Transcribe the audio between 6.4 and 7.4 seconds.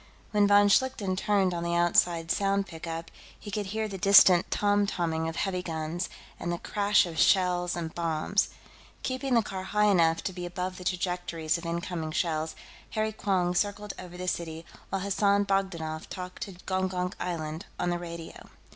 the crash of